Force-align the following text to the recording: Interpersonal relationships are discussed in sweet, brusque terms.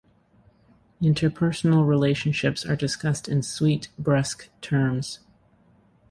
Interpersonal 0.99 1.85
relationships 1.85 2.65
are 2.65 2.75
discussed 2.75 3.27
in 3.29 3.43
sweet, 3.43 3.89
brusque 3.99 4.49
terms. 4.59 5.19